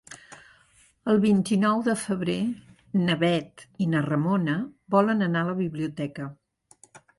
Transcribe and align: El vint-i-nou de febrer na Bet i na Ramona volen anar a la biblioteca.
El 1.11 1.19
vint-i-nou 1.25 1.83
de 1.87 1.95
febrer 2.05 2.37
na 3.03 3.19
Bet 3.25 3.67
i 3.87 3.89
na 3.93 4.03
Ramona 4.09 4.57
volen 4.99 5.25
anar 5.29 5.47
a 5.47 5.53
la 5.53 5.57
biblioteca. 5.63 6.31